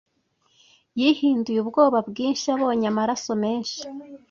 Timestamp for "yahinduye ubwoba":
1.01-1.97